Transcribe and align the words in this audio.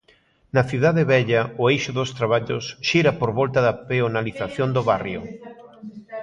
Na 0.55 0.63
Cidade 0.69 1.03
Vella 1.11 1.41
o 1.61 1.63
eixo 1.73 1.91
dos 1.97 2.09
traballos 2.17 2.63
xira 2.87 3.11
por 3.19 3.29
volta 3.39 3.59
da 3.67 3.77
peonalización 3.89 4.69
do 4.75 4.81
barrio. 4.89 5.21